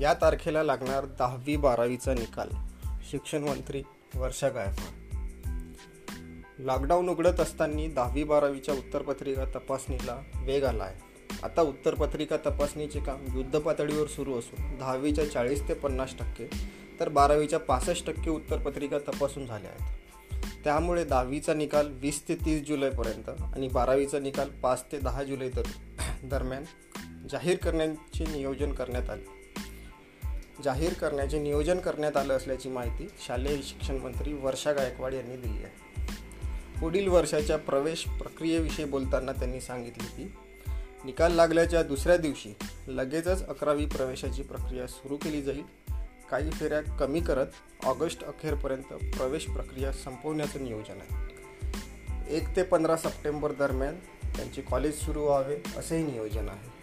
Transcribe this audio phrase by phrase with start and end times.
[0.00, 2.48] या तारखेला लागणार दहावी बारावीचा निकाल.
[3.10, 3.82] शिक्षण मंत्री
[4.14, 4.98] वर्षा गायकवाड.
[6.58, 10.94] लॉकडाऊन उघडत असताना दहावी बारावीच्या उत्तरपत्रिका तपासणीला वेग आला आहे
[11.42, 16.48] आता उत्तरपत्रिका तपासणीचे काम युद्धपातळीवर सुरू असून दहावीच्या चाळीस ते पन्नास टक्के
[17.00, 19.96] तर बारावीच्या पासष्ट टक्के उत्तरपत्रिका तपासून झाल्या आहेत.
[20.64, 25.62] त्यामुळे दहावीचा निकाल वीस ते तीस जुलैपर्यंत आणि बारावीचा निकाल पाच ते दहा जुलै तर
[26.24, 26.64] दरम्यान
[27.30, 29.38] जाहीर करण्याचे नियोजन करण्यात आले.
[30.64, 35.88] जाहीर करण्याचे नियोजन करण्यात आलं असल्याची माहिती शालेय शिक्षण मंत्री वर्षा गायकवाड यांनी दिली आहे.
[36.80, 40.34] पुढील वर्षाच्या प्रवेश प्रक्रियेविषयी बोलताना त्यांनी सांगितले की
[41.04, 42.54] निकाल लागल्याच्या दुसऱ्या दिवशी
[42.86, 45.62] लगेचच अकरावी प्रवेशाची प्रक्रिया सुरू केली जाईल.
[46.30, 47.46] काही फेऱ्या कमी करत
[47.84, 51.28] ऑगस्ट अखेरपर्यंत प्रवेश प्रक्रिया संपवण्याचं नियोजन आहे.
[52.36, 53.96] एक ते पंधरा सप्टेंबर दरम्यान
[54.36, 56.77] त्यांचे कॉलेज सुरू व्हावे असेही नियोजन आहे.